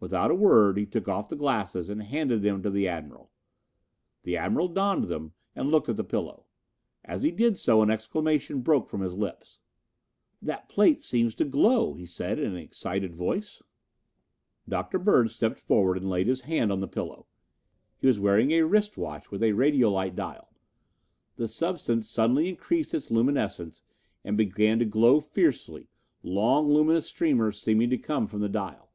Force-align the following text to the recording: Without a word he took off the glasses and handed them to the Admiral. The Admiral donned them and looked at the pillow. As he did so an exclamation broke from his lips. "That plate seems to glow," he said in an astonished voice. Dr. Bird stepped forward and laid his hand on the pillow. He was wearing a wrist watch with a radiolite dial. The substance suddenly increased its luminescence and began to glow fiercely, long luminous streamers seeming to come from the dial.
Without 0.00 0.30
a 0.30 0.34
word 0.34 0.76
he 0.76 0.84
took 0.84 1.08
off 1.08 1.30
the 1.30 1.34
glasses 1.34 1.88
and 1.88 2.02
handed 2.02 2.42
them 2.42 2.62
to 2.62 2.68
the 2.68 2.86
Admiral. 2.86 3.30
The 4.22 4.36
Admiral 4.36 4.68
donned 4.68 5.04
them 5.04 5.32
and 5.54 5.70
looked 5.70 5.88
at 5.88 5.96
the 5.96 6.04
pillow. 6.04 6.44
As 7.06 7.22
he 7.22 7.30
did 7.30 7.56
so 7.56 7.80
an 7.80 7.88
exclamation 7.90 8.60
broke 8.60 8.86
from 8.90 9.00
his 9.00 9.14
lips. 9.14 9.60
"That 10.42 10.68
plate 10.68 11.00
seems 11.00 11.34
to 11.36 11.46
glow," 11.46 11.94
he 11.94 12.04
said 12.04 12.38
in 12.38 12.54
an 12.54 12.68
astonished 12.70 13.14
voice. 13.14 13.62
Dr. 14.68 14.98
Bird 14.98 15.30
stepped 15.30 15.56
forward 15.58 15.96
and 15.96 16.10
laid 16.10 16.26
his 16.26 16.42
hand 16.42 16.70
on 16.70 16.80
the 16.80 16.86
pillow. 16.86 17.26
He 17.96 18.06
was 18.06 18.20
wearing 18.20 18.50
a 18.50 18.60
wrist 18.64 18.98
watch 18.98 19.30
with 19.30 19.42
a 19.42 19.52
radiolite 19.52 20.14
dial. 20.14 20.52
The 21.36 21.48
substance 21.48 22.10
suddenly 22.10 22.50
increased 22.50 22.92
its 22.92 23.10
luminescence 23.10 23.82
and 24.22 24.36
began 24.36 24.78
to 24.80 24.84
glow 24.84 25.18
fiercely, 25.18 25.88
long 26.22 26.68
luminous 26.68 27.06
streamers 27.06 27.58
seeming 27.58 27.88
to 27.88 27.96
come 27.96 28.26
from 28.26 28.42
the 28.42 28.50
dial. 28.50 28.90